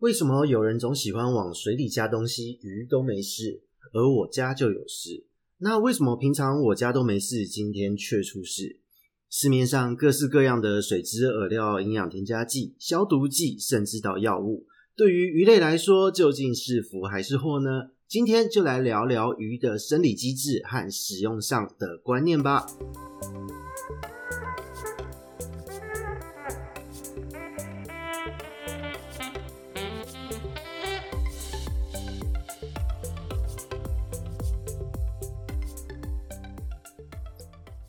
[0.00, 3.62] 为什么有人总喜欢往水里加东西，鱼都没事，
[3.94, 5.24] 而我家就有事？
[5.58, 8.80] 那为什么平常我家都没事，今天却出事？
[9.30, 17.88] 市面上各式各样的水质、饵料、营养添加剂、消毒剂，甚至到药物，对于鱼类来说，究竟是福还是祸呢？
[18.06, 22.66] 今天就来聊聊鱼的生理机制和使用上的观念吧。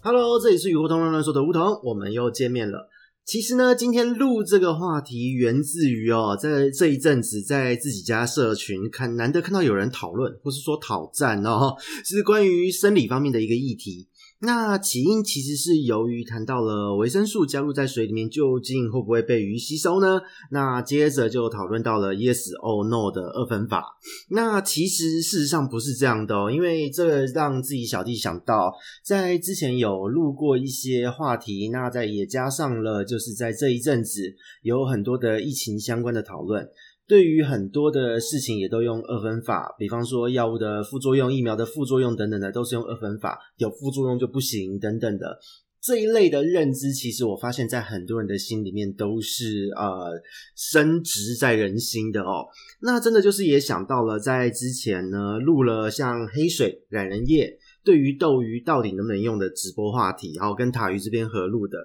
[0.10, 2.88] Hello，这里是与梧桐乱乱说的梧桐，我们又见面了。
[3.26, 11.76] 其实呢，今天录这个话题源自于哦，在这一阵子在自己家社群看，难得看到有人讨论，或是说讨战哦，
[12.06, 14.08] 是关于生理方面的一个议题。
[14.40, 20.22] 那起因其实是由于谈到了维生素加入在水里面究竟会不会被鱼吸收呢？
[20.52, 23.84] 那接着就讨论到了 yes or no 的二分法。
[24.30, 28.72] 那其实事实上不是这样的哦，因为这让自己小弟想到，
[29.04, 34.22] 在之前有录过一些话题，那在也加上了就是在这一阵子
[34.62, 36.70] 有很多的疫情相关的讨论。
[37.08, 45.40] 对于很多的事情也都用二分法，比方说药物的副作用、疫苗的副作用等等的，都是用二分法，有副作用就不行等等的
[45.80, 50.22] 这一类的认知，其实我发现在很多人的心里面都是呃
[50.54, 52.46] 深植在人心的哦。
[52.82, 61.78] 那真的就是也想到了，在之前呢录了像黑水、染人液对于斗鱼到底能不能用的直播话题，然后跟塔鱼这边合录的。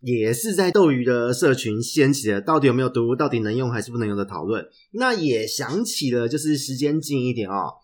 [0.00, 4.66] 也是在斗鱼的社群掀起了到底有没有毒，到底能用还是不能用的讨论。
[4.92, 7.74] 那也想起了，就是时间近一点哦，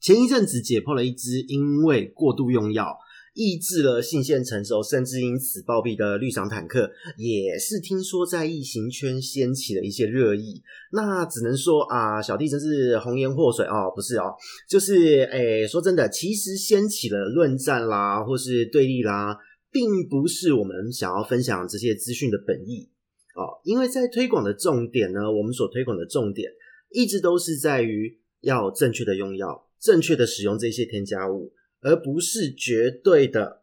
[0.00, 2.96] 前一阵子解剖了一只因为过度用药，
[3.34, 10.62] 抑制了性腺成熟，甚至因此暴毙的绿赏坦克，也是听说在异形圈掀起了一些热议。
[10.92, 14.34] 那只能说啊，小弟真是红颜祸水哦，不是哦，
[14.68, 19.36] 就是诶，说真的，其实掀起了论战啦，或是对立啦。
[19.70, 22.88] 并不是我们想要分享这些资讯的本意
[23.34, 26.52] 哦，因为在推广的重点呢，我们所推广的重点
[26.90, 33.62] 一直都是在于要正确的用药，正确的使用这些添加物，而不是绝对的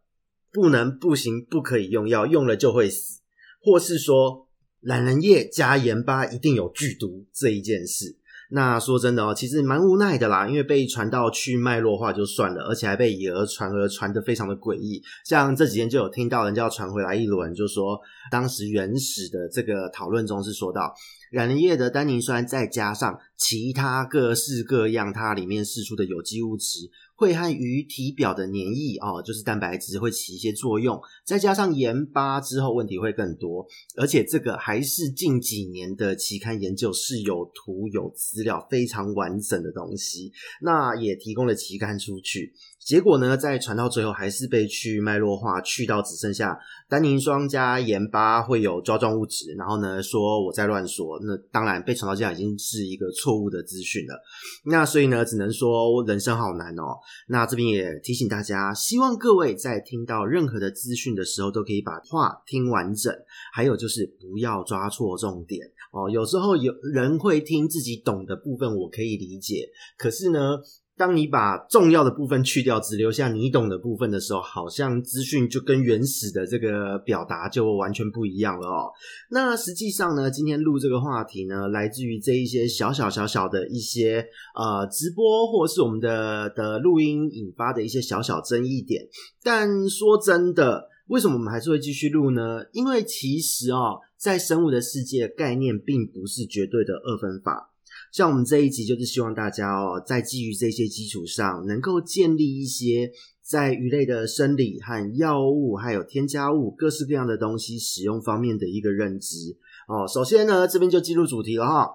[0.52, 3.22] 不能、不行、不可以用药，用了就会死，
[3.62, 4.48] 或是说
[4.80, 8.16] 懒人液加盐巴一定有剧毒这一件事。
[8.52, 15.02] 那说真的哦，其实蛮无奈的啦，因为被传到去脉络化就算了，而且还被以讹传讹，传得非常的诡异。
[15.24, 20.94] 像这几天就有听到人家传回来一轮，就说当时原始的这个讨论中是说到
[21.32, 26.90] 染液的单宁酸，再加上其他各式各样它里面释出的有机物质。
[27.16, 33.66] 会和鱼体表的黏液哦，就是蛋白质会起一些作用，再加上盐巴之后问题会更多，
[33.96, 40.32] 而且这个还是近几年的期刊研究是有图有资料非常完整的东西，
[40.62, 42.54] 那也提供了期刊出去。
[42.86, 46.56] 结果呢，在传到最后还是被去脉络化，去到只剩下
[46.88, 54.22] 单宁霜加盐巴会有抓状物质，然后呢说我在乱说，那当然被传到这样已经是一个错误的资讯了。
[54.66, 57.00] 那所以呢，只能说人生好难哦。
[57.28, 63.12] 那这边也提醒大家，希望各位在听到任何的资讯的时候，都可以把话听完整，
[63.52, 66.08] 还有就是不要抓错重点哦。
[66.08, 70.60] 有时候有人会听自己懂的部分，我可以理解，可是呢。
[70.98, 78.92] 当你把重要的部分去掉，只留下你懂的部分的时候，好像资讯就跟原始的这个表达就完全不一样了哦。
[79.30, 84.26] 那实际上呢，今天录这个话题呢，来自于这一些小小小小的一些
[84.56, 89.06] 呃直播，或者是我们的的录音引发的一些小小争议点。
[89.44, 92.64] 但说真的，为什么我们还是会继续录呢？
[92.72, 97.74] 因为其实哦，在生物的世界，概念并不是绝对的二分法。
[98.16, 103.12] 像我们这一集就是希望大家哦，在基于这些基础上，能够建立一些
[103.42, 109.58] 在鱼类的生理和药物，还有添加物各式各样的东西使用方面的一个认知
[109.90, 110.08] 哦。
[110.08, 111.90] 首先呢，这边就进入主题了哈。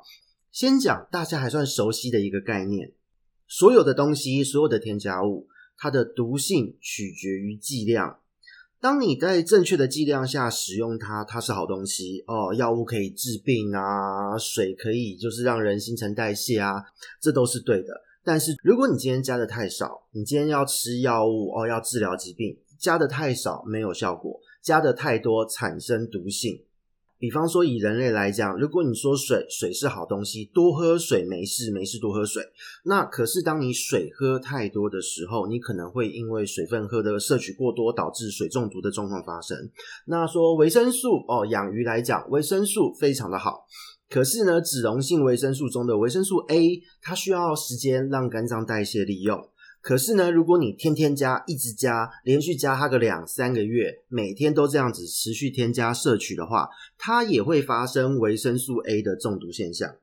[0.53, 2.93] 先讲大家还算熟悉的一个概念：
[3.49, 5.49] 所有的东西，所有的添加物，
[5.79, 8.20] 它的毒性取决于剂量。
[8.81, 12.55] 当你在正确的剂量下使用它，它是好东西哦。
[12.55, 16.83] 药物可以治病啊，水可以就是让人新陈代谢啊，
[17.21, 17.89] 这都是对的。
[18.25, 26.63] 但是如果你今天加的太少，你今天要吃药物哦，要治疗疾病，加的太少没有效果，加的太多产生毒性。
[27.21, 32.43] 比方说，以人类来讲，如果你说水，水是好东西，多喝水没事，没事多喝水。
[32.87, 39.71] 那可是当你水喝太多的时候，你可能会因为水分喝的摄取过多，导致水中毒的状况发生。
[40.07, 43.67] 那说维生素哦，养鱼来讲，维生素非常的好。
[44.09, 49.39] 可是呢，脂溶性维生素中的维生素 A，它需要时间让肝脏代谢利用。
[49.83, 56.69] 可是呢，如果你天天加，一直加，连续加它个两三个月，每天都这样子持续添加摄取的话，
[56.99, 59.97] 它也会发生维生素 A 的中毒现象。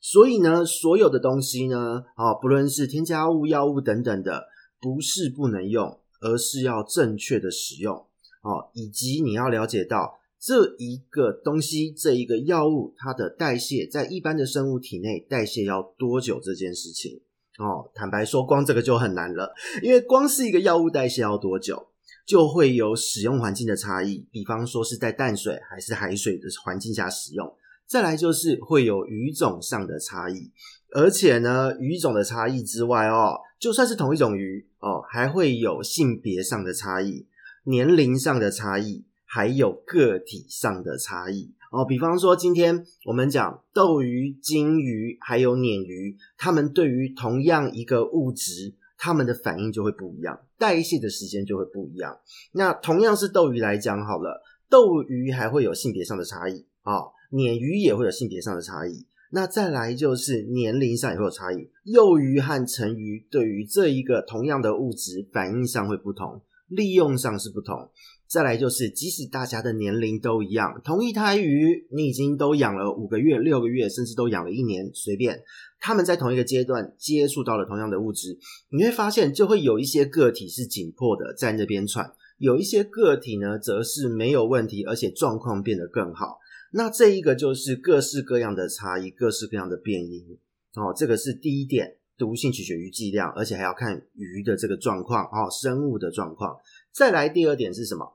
[0.00, 4.44] 所以呢，所有的东西呢，啊，不论是添加物、药物等等的，
[4.80, 7.96] 不是不能用，而是要正确的使用
[8.42, 17.22] 哦，以及你要了解到这一个东西、这一个药物它的代谢在一般的生物体内代谢要多久这件事情
[17.58, 17.90] 哦。
[17.94, 19.52] 坦白说，光这个就很难了，
[19.82, 21.88] 因为光是一个药物代谢要多久，
[22.26, 27.54] 就会有使用环境的差异，比方说是在淡水还是海水的环境下使用。
[27.86, 30.50] 再来就是会有鱼种上的差异，
[30.94, 37.26] 而且呢，鱼种的差异之外哦，就算是同一种鱼哦，还会有性别上的差异、
[37.64, 41.84] 年龄上的差异，还有个体上的差异哦。
[41.84, 52.18] 比方说，今天我们讲斗鱼、鲸鱼还有鲶鱼，它们对于同样一个物质，它们的反应就会不一样，代谢的时间就会不一样。
[52.52, 56.94] 那同样是斗鱼来讲好了，斗鱼还会有性别上的差异啊。
[56.94, 61.68] 哦鲶鱼也会有性别上的差异，那再来就是年龄上也会有差异。
[61.82, 67.90] 幼鱼和成鱼对于这一个同样的物质反应上会不同，利用上是不同。
[68.34, 75.40] 再来就是，即使大家的年龄都一样，同一胎鱼你已经都养了五个月、六个月，甚至都养了一年，随便，
[75.78, 78.36] 他们在同一个阶段接触到了同样的物质，
[78.70, 86.40] 你会发现就会有一些个体是紧迫的在那边喘，有一些个体呢则是没有问题，而且状况变得更好。
[86.72, 90.36] 那这一个就是各式各样的差异，各式各样的变因
[90.74, 90.92] 哦。
[90.96, 96.56] 这个是第一点，毒性取决于剂量，而且还要看鱼的这个状况哦，生物的状况。
[96.92, 98.14] 再来第二点是什么？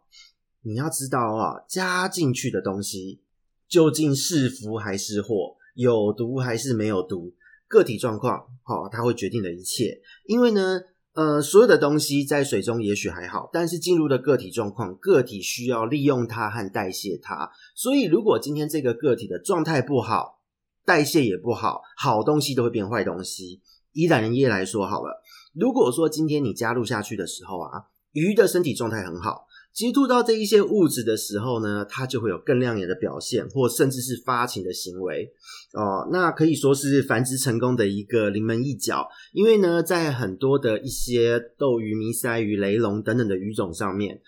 [0.62, 3.20] 你要知道啊，加进去的东西
[3.68, 7.34] 究竟是福还是祸，有毒还是没有毒，
[7.68, 10.02] 个体状况哦，它会决定了一切。
[10.26, 10.82] 因为呢。
[11.14, 17.52] 呃，所有的东西在水中也许还好，但是进入的个体状况，个体需要利用它和代谢它。
[17.76, 20.40] 所以，如果今天这个个体的状态不好，
[20.86, 23.60] 代谢也不好，好东西都会变坏东西。
[23.94, 25.22] 以懒人液来说好了，
[25.54, 27.72] 如果说今天你加入下去的时候啊，
[28.14, 29.48] 鱼的身体状态很好。
[29.72, 35.32] 接触到这一些物质的时候呢，它就会有更亮眼的表现，或甚至是发情的行为
[35.74, 36.10] 哦。
[36.12, 39.08] 那可以说是繁殖成功的一个临门一脚。
[39.32, 44.20] 因为呢，在很多的一些斗鱼、迷鳃鱼、雷龙等等的鱼种上面。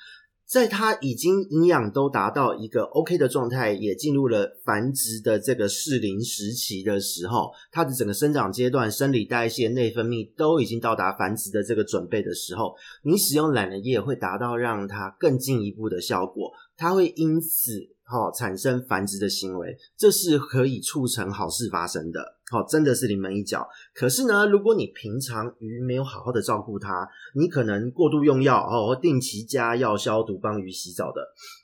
[0.51, 22.40] 在它已经营养都达到一个 OK 的状态，也进入了繁殖的这个适龄时期的时候，它的整个生长阶段、生理代谢、内分泌都已经到达繁殖的这个准备的时候，你使用懒人液会达到让它更进一步的效果，它会因此哈、哦、产生繁殖的行为，这是可以促成好事发生的。
[22.51, 23.65] 好，真的是临门一脚。
[23.95, 31.21] 可是呢，如果你平常鱼没有好好的照顾它，你可能过度用药哦，定期加药消毒帮鱼洗澡的。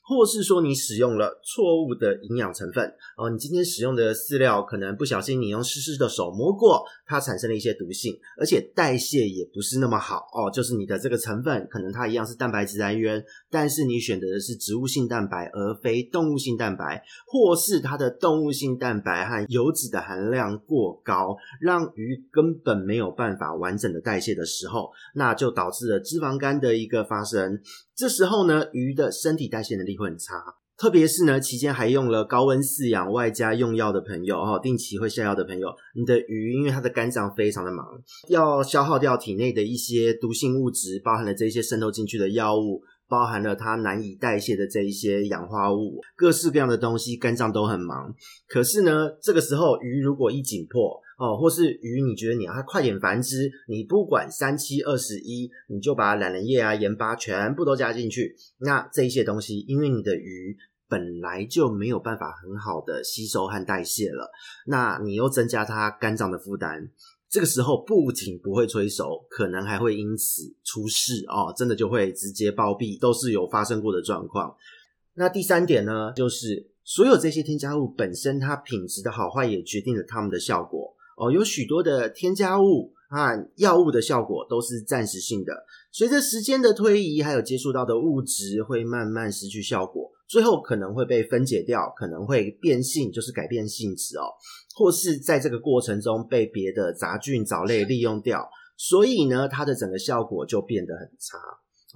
[0.08, 10.50] 或是说你使用了错误的营养成分哦，你今天使用的饲料可能不小心你用湿湿的手摸过，它产生了一些毒性，而且代谢也不是那么好哦。
[10.50, 13.22] 就是你的这个成分可能它一样是蛋白质来源，
[13.52, 27.60] 但是你选择的是植物性蛋白而非动物性蛋白，或是它的动物性蛋白和油脂的含量过高，让鱼根本没有办法完整的代谢的时候，那就导致了脂肪肝的一个发生。
[27.98, 30.36] 这时候呢，鱼的身体代谢能力会很差，
[30.78, 37.84] 特别是呢，期间还用了高温饲养外加用药的朋友，哈，定期会下药的朋友，你的鱼因为它的肝脏非常的忙，
[38.30, 48.14] 要消耗掉体内的一些毒性物质，包含了这些渗透进去的药物，包含了它难以代谢的这一些氧化物，各式各样的东西，肝脏都很忙。
[48.48, 58.36] 可是呢，这个时候鱼如果一紧迫，哦，或是鱼，你觉得你要它快点繁殖，你不管三七二十一，你就把懒人液啊、盐巴全部都加进去。
[58.60, 60.56] 那这一些东西，因为你的鱼
[60.88, 64.30] 本来就没有办法很好的吸收和代谢了，
[64.68, 66.88] 那你又增加它肝脏的负担，
[67.28, 74.56] 这个时候不仅不会催熟，可能还会因此出事哦，真的就会直接暴毙，都是有发生过的状况。
[75.16, 80.96] 那第三点呢，就是所有这些添加物本身它品质的好坏，也决定了它们的效果。
[81.18, 94.30] 哦，有许多的添加物和药物的效果都是暂时性的，随着时间的推移，还有接触到的物质会慢慢失去效果，最后可能会被分解掉，可能会变性，就是改变性质哦，
[94.76, 98.48] 或是在这个过程中被别的杂菌藻类利用掉，
[98.78, 101.38] 所以呢，它的整个效果就变得很差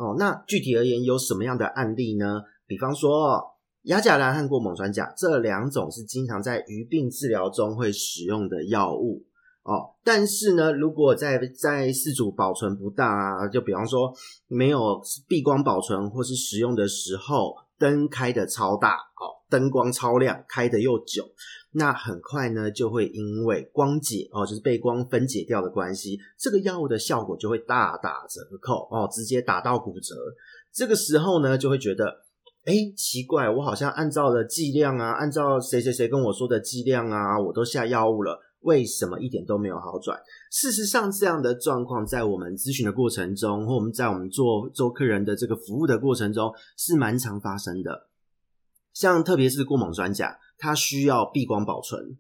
[0.04, 0.16] 哦。
[0.18, 2.42] 那具体而言，有什么样的案例呢？
[2.66, 3.44] 比方说，
[3.86, 9.26] 亚甲蓝和过锰酸钾这两种是经常在鱼病治疗中会使用的药物
[9.64, 9.96] 哦。
[10.04, 14.14] 但是呢，如果在在饲主保存不当啊，就比方说
[14.48, 21.28] 没有避光保存，或是使用的时候灯开得超大哦，灯光超亮，开得又久，
[21.72, 30.16] 那很快呢就会因为光解哦，就是被光分解掉的关系，这个药物的效果就会大打折扣哦，直接打到骨折。
[30.72, 32.26] 这个时候呢，就会觉得。
[32.66, 40.20] 哎，奇怪，我好像按照了剂量啊，按照谁谁谁跟我说的剂量啊，我都下药物了，为什么一点都没有好转？
[40.52, 48.08] 事实上，这样的状况在我们咨询的过程中，或我们在我们做做客人的这个服务的过程中，是蛮常发生的。
[48.94, 52.18] 像特别是过锰酸钾，它需要避光保存。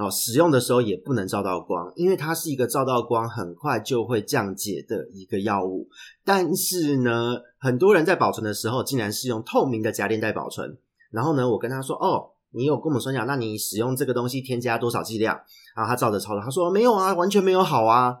[0.00, 5.86] 哦，使用的时候也不能照到光，因为它是一个照到光很快就会降解的一个药物。
[6.24, 10.78] 但是呢，很多人在保存的时候，竟然是用透明的夹链袋保存。
[11.10, 15.38] 然后呢，我跟他说：“哦，你有跟我们酸钾，那你使用这个东西添加多少剂量？”
[15.76, 18.20] 然后他照着抄的，他说：“没有啊，完全没有好啊。”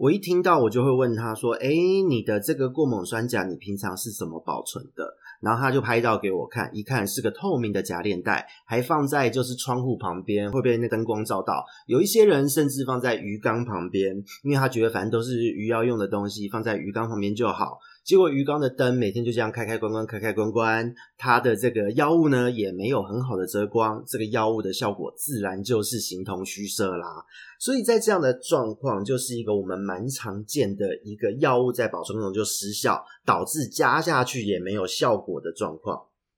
[0.00, 5.04] 我一听到，我就会问他说：“诶，你的这个过锰酸钾，你平常是怎么保存的？”
[5.42, 11.62] 然后他就拍照给我看，一看是个透明的夹链袋，还放在就是窗户旁边，会被那灯光照到。
[11.86, 17.78] 有一些人甚至放在鱼缸旁边，因为他觉得反正都是鱼要用的东西，放在鱼缸旁边就好。
[18.10, 27.24] 结果鱼缸的灯每天就这样开开关关，开开关关，它的这个药物呢也没有很好的遮光，这个药物的效果自然就是形同虚设啦。
[27.60, 35.96] 所以在这样的状况，就是一个我们蛮常见的一个药物在保存中就失效，导致加下去也没有效果的状况。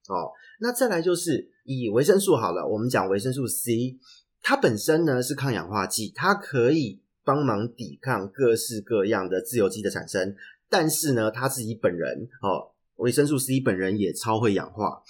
[0.09, 3.97] 哦，那再来就是以维生素好了，我们讲维生素 C，
[4.43, 10.35] 它本身呢是抗氧化剂，它可以帮忙抵抗各式各样的自由基的产生。
[10.73, 15.03] 但是呢，他自己本人哦，维生素 C 本人也超会氧化，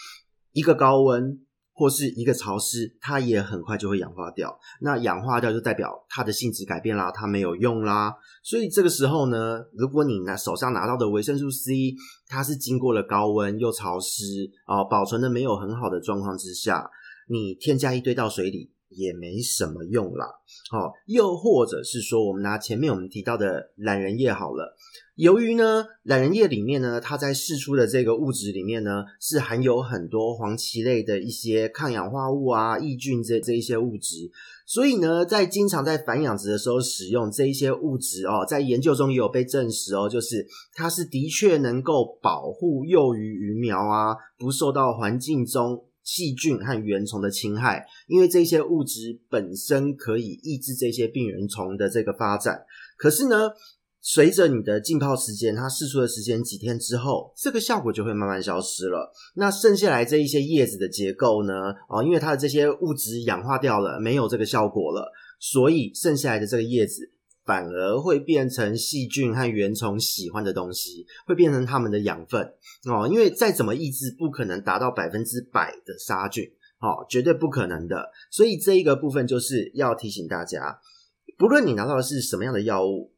[0.51, 1.39] 一个高温
[1.71, 4.59] 或是一个潮湿，它也很快就会氧化掉。
[4.81, 8.13] 那氧化掉就代表它的性质改变啦，它没有用啦。
[8.43, 11.95] 所以这个时候呢，如果你拿手上拿到的维生素 C，
[12.27, 16.91] 它是经过了高温又潮湿哦，保存的没有很好的状况之下，
[17.29, 18.73] 你添加一堆到水里。
[18.95, 20.27] 也没什么用啦，
[20.71, 24.75] 哦，又或者是说，我们拿前面我们提到的懒人液好了，
[25.15, 34.31] 由于呢，懒人液里面呢，它在释出的这个物质里面呢，是含有很多黄芪类的一些抗氧化物啊、抑菌这这一些物质，
[34.65, 45.83] 所以呢，在经常在繁养殖的时候使用这一些物质哦，在研究中也有被证实哦，就是它是的确能够保护幼鱼鱼苗啊，不受到环境中。
[46.03, 52.65] 细菌和原虫的侵害，因为这些物质本身可以抑制这些病原虫的这个发展。
[52.97, 53.51] 可是呢，
[54.01, 59.13] 随着你的浸泡时间，它释出的时间几天之后，这个效果就会慢慢消失了。
[59.35, 61.53] 那剩下来这一些叶子的结构呢？
[61.87, 67.12] 哦，因为它的这些物质氧化掉了，没有这个效果了，所以剩下来的这个叶子。
[67.45, 72.41] 反而会变成细菌和原虫喜欢的东西，会变成它们的养分
[72.85, 73.07] 哦。
[73.07, 76.45] 因为再怎么抑制，不可能达到百分之百的杀菌
[76.79, 78.09] 哦，绝对不可能的。
[78.31, 80.79] 所以这一个部分就是要提醒大家，
[81.37, 83.11] 不论你拿到的是什么样的药物，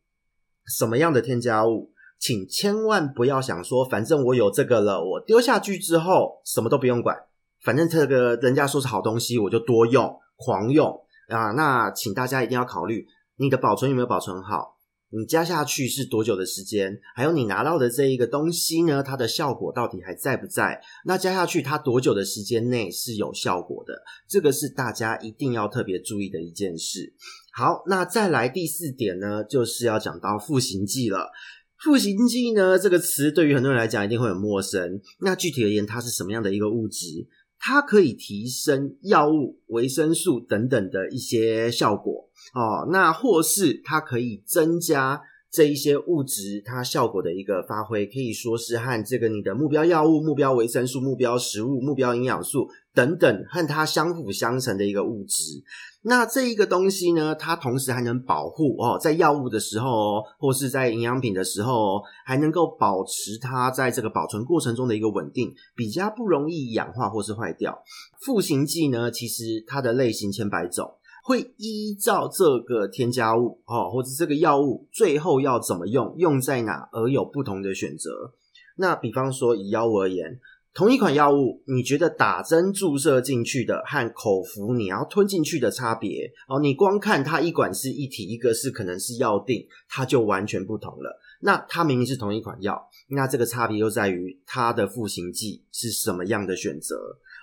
[0.65, 7.15] 什么样的添加物，请千万不要想说，反正我有这个了，我丢下去之后什么都不用管，
[7.63, 11.51] 反正这个人家说是好东西，我就多用狂用啊。
[11.51, 13.07] 那请大家一定要考虑。
[13.37, 14.75] 你的保存有没有保存好？
[15.11, 16.99] 你加下去是多久的时间？
[17.15, 19.01] 还有你拿到的这一个东西呢？
[19.01, 20.81] 它的效果到底还在不在？
[21.05, 23.93] 那加下去它多久的时间内是有效果的？
[24.27, 27.13] 这个是大家一定要特别注意的一件事。
[27.53, 31.29] 好，那再来第四点呢，就是要讲到复形剂了。
[31.77, 34.99] 复形剂呢，这个词对于很多人来讲一定会很陌生。
[35.19, 37.27] 那具体而言，它是什么样的一个物质？
[37.59, 42.87] 它可以提升药物、维生素等等的一些效果哦。
[42.91, 55.61] 那或是它可以增加这一些物质它效果的一个发挥，可以说是和这个你的目标药物、目标维生素、目标食物、目标营养素等等和它相辅相成的一个物质。
[56.07, 67.83] 那这一个东西呢，它同时还能保护哦，在药物的时候哦，或是在营养品的时候哦，还能够保持它在这个保存过程中的一个稳定，比较不容易氧化或是坏掉。
[68.21, 78.33] 赋形剂呢，其实它的类型千百种，会依照这个添加物哦，或者这个药物最后要怎么用，用在哪而有不同的选择。
[78.77, 80.39] 那比方说以药物而言。
[80.75, 86.59] 同一款药物，你觉得打针注射进去的和口服你要吞进去的差别哦？
[86.59, 91.17] 你光看它一管是一体，一个是可能是药定，它就完全不同了。
[91.39, 96.97] 那它明明是同一款药，那这个差别又在于它的赋形剂是什么样的选择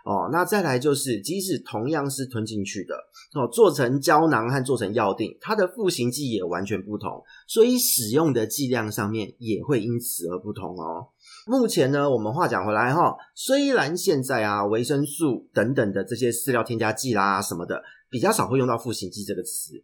[0.04, 0.28] 哦。
[0.30, 2.94] 那再来就是，即使同样是吞进去的
[3.32, 11.08] 哦，做成胶囊和做成药定，它的赋形剂也完全不同，所以使用的剂量上面也会因此而不同哦。
[11.44, 19.82] 目前呢，我们话讲回来哈，虽然现在啊，维生素等等的这些饲料添加剂啦什么的，比较少会用到赋形剂这个词，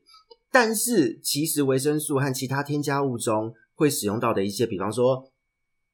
[0.52, 5.28] 但是其实维生素和其他添加物中会使用到的一些，比方说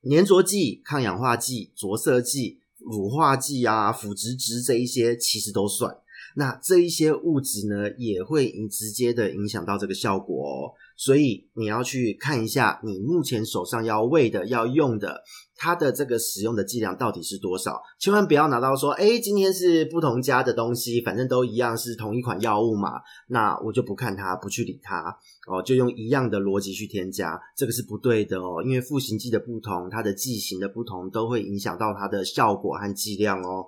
[0.03, 5.97] 粘着剂、抗氧化剂、着色剂、乳化剂啊、腐殖质这一些，其实都算。
[6.37, 10.75] 那这一些物质呢，也会直接的影响到这个效果哦。
[10.97, 15.23] 所以你要去看一下，你目前手上要喂的、要用的，
[15.57, 17.83] 它的这个使用的剂量到底是多少？
[17.99, 33.67] 千万不要拿到说，诶，今天是不同家的东西，反正都一样是同一款药物嘛，那我就不看它，不去理它哦，就用一样的逻辑去添加，这个是不对的哦，因为复形剂的不同，它的剂型的不同，都会影响到它的效果和剂量哦。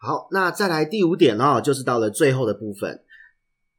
[0.00, 3.02] 好，那再来第五点哦，就是到了最后的部分，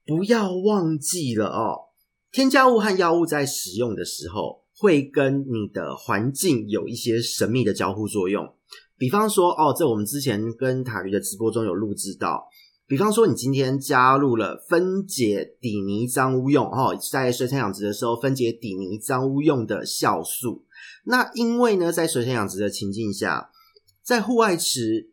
[0.06, 1.90] 不要忘记了哦。
[2.34, 8.56] 添加物和药物在使用的时候，会跟你的环境有一些神秘的交互作用。
[8.98, 12.48] 比方说，哦，这我们之前跟塔鱼的直播中有录制到。
[12.88, 20.66] 比方说，你今天加入了分解底泥脏污用，哦，在水产养殖的时候分解底泥脏污用的酵素。
[21.06, 23.52] 那因为呢，在水产养殖的情境下，
[24.04, 25.12] 在户外池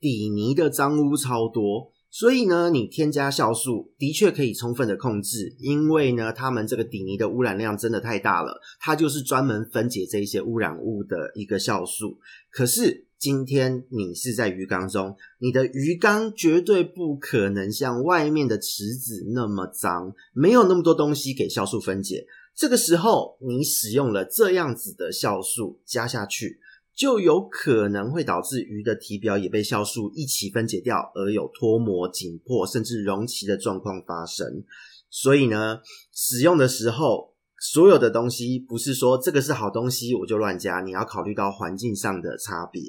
[0.00, 1.92] 底泥的脏污超多。
[2.10, 12.18] 所以呢，你添加酵素的确可以充分的控制，因为呢，他们这个底泥的污染量真的太大了，它就是专门分解这一些污染物的一个酵素。
[12.50, 22.26] 可是今天你是在鱼缸中，你的鱼缸绝对不可能像外面的池子那么脏，没有那么多东西给酵素分解。
[22.56, 26.58] 这个时候，你使用了这样子的酵素加下去。
[26.94, 34.64] 就有可能会导致鱼的体表也被酵素一起分解掉，而有脱膜、紧迫甚至溶脐的状况发生。
[35.08, 35.80] 所以呢，
[36.12, 42.80] 使用的时候，所有的东西不是说这个是好东西我就乱加，你要考虑到环境上的差别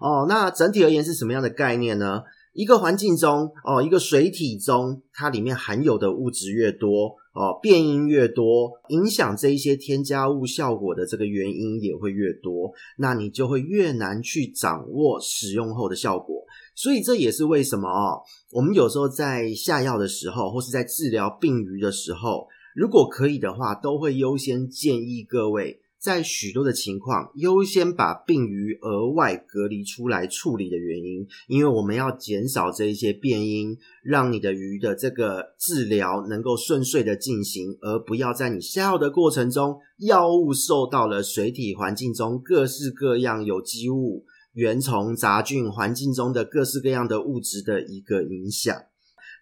[0.00, 0.26] 哦。
[0.28, 2.22] 那整体而言是什么样的概念呢？
[2.54, 16.44] 一个环境中哦，一个水体中，它里面含有的物质越多哦，变因越多，影响这一些添加物效果的这个原因也会越多，那你就会越难去掌握使用后的效果。
[16.74, 25.80] 所以这也是为什么哦，我们有时候在下药的时候，或是在治疗病鱼的时候，如果可以的话，都会优先建议各位。
[25.98, 48.72] 在许多的情况，优先把病鱼额外隔离出来处理的原因，因为我们要减少这一些变因，让你的鱼的这个治疗能够顺遂的进行，而不要在你下药的过程中，药物受到了水体环境中各式各样有机物、原虫、杂菌环境中的各式各样的物质的一个影响。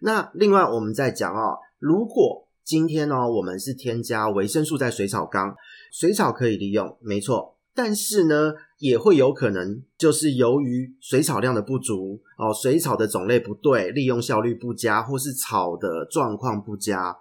[0.01, 5.55] 那另外我们再讲哦，如果今天呢，我们是添加维生素在水草缸。
[5.99, 17.17] 水草可以利用，没错，但是呢，也会有可能就是由于水草量的不足哦，水草的种类不对，利用效率不佳，或是草的状况不佳，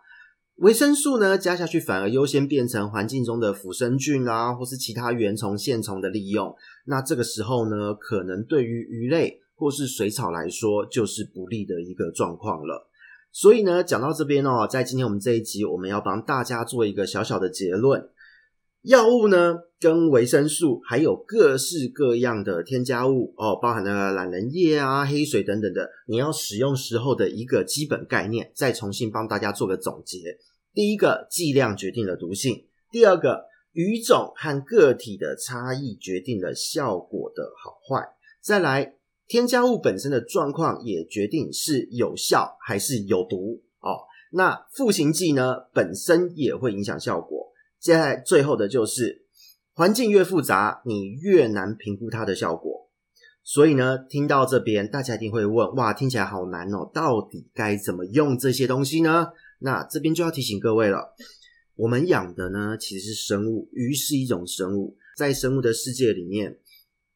[0.58, 6.54] 维生素呢加下去反而优先变成环境中的腐生菌啊，或是其他原虫、线虫的利用。
[6.88, 12.90] 那这个时候呢，可能对于鱼类或是水草来说，就是不利的一个状况了。
[13.32, 18.10] 所以呢，讲到这边哦，在今天我们这一集，我们要帮大家做一个小小的结论。
[18.86, 30.38] 药物呢，跟维生素，还有各式各样的添加物哦，包含了懒人液啊、黑水等等的，你要使用时候的一个基本概念，再重新帮大家做个总结。
[30.72, 44.06] 第一个，剂量决定了毒性；第二个，鱼种和个体的差异决定了效果的好坏；再来，添加物本身的状况也决定是有效还是有毒哦。
[44.32, 47.52] 那赋形剂呢，本身也会影响效果。
[47.86, 49.28] 接下来最后的就是
[49.76, 52.90] 环境越复杂，你越难评估它的效果。
[53.44, 59.28] 所以呢，听到这边，大家一定会问：哇，听起来好难哦，到底该怎么用这些东西呢？
[59.60, 61.14] 那这边就要提醒各位了，
[61.76, 66.58] 我们养的呢其实是生物，鱼是一种生物，在生物的世界里面，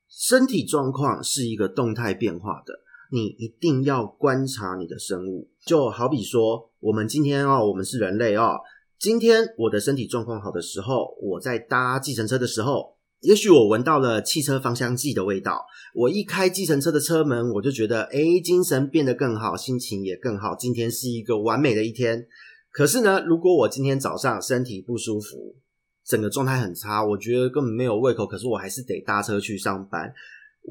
[0.08, 5.49] 身体状况是一个动态变化的，你一定要观察你的生物。
[5.65, 8.60] 就好比说，我们今天哦，我们是人类哦。
[8.99, 15.65] 今天我的身体状况好的时候，我在搭计程车的时候，也许我闻到了汽车芳香剂的味道。
[15.95, 20.53] 我一开计程车的车门，我就觉得，诶，精神变得更好，心情也更好。
[20.53, 22.27] 今天是一个完美的一天。
[22.73, 25.55] 可是呢，如果我今天早上身体不舒服，
[26.03, 30.13] 整个状态很差，我觉得根本没有胃口，可是我还是得搭车去上班。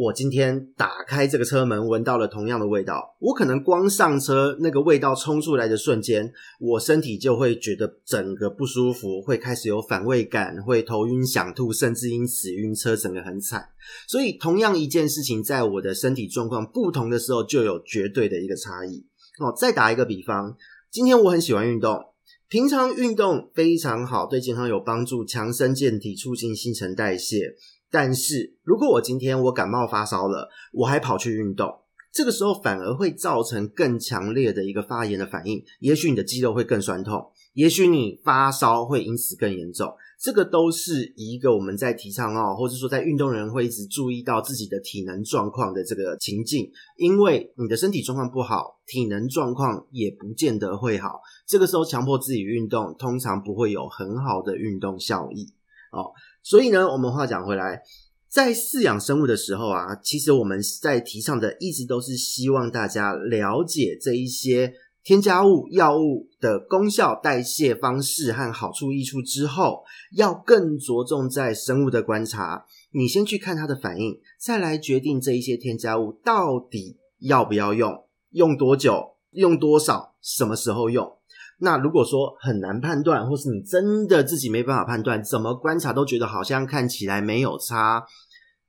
[0.01, 13.71] 我今天打开这个车门，闻到了同样的味道，我可能光上车，那个味道冲出来的瞬间，我身体就会觉得整个不舒服，会开始有反胃感，会头晕想吐，甚至因此晕车，整个很惨。
[14.07, 19.05] 所以，同样一件事情，在我的身体状况不同的时候，就有绝对的一个差异。
[19.41, 20.57] 哦，再打一个比方，
[20.93, 22.01] 今天我很喜欢运动，
[22.49, 27.57] 平常运动非常好，对健康有帮助，强身健体，促进新陈代谢。
[27.91, 31.81] 但是如果我今天我感冒发烧了，我还跑去运动，
[32.13, 39.95] 这个时候反而会造成更强烈的一个发炎的反应，也许你的肌肉会更酸痛，也许你发烧会因此更严重。
[40.21, 51.21] 这个都是一个我们在提倡哦，或者说在运动人会一直注意到自己的体能状况的这个情境，因为你的身体状况不好，体能状况也不见得会好。
[51.47, 55.53] 这个时候强迫自己运动，通常不会有很好的运动效益
[55.93, 56.11] 哦。
[56.49, 57.83] 所以呢，我们话讲回来，
[58.27, 64.73] 在饲养生物的时候啊，其实我们在提倡的一直都是希望大家了解这一些
[65.05, 69.85] 添加物、药物的功效、代谢方式和好处益处之后，
[70.17, 72.65] 要更着重在生物的观察。
[72.93, 81.18] 你先去看它的反应，再来决定这一些添加物到底要不要用，用多久，用多少，什么时候用。
[81.61, 88.05] 那如果说很难判断，或是你真的自己没办法判断，怎么观察都觉得好像看起来没有差，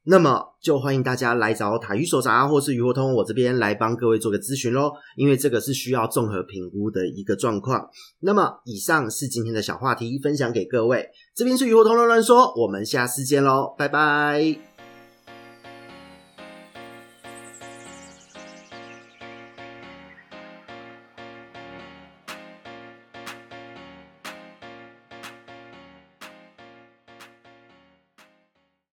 [0.05, 7.87] 那么就欢迎大家来找塔鱼手札或是鱼活通我这边来帮各位做个咨询咯，因为这个是需要综合评估的一个状况。
[8.21, 11.09] 那么以上是今天的小话题，分享给各位。
[11.35, 14.68] 这边是鱼活通乱乱说，我们下次见喽，拜拜。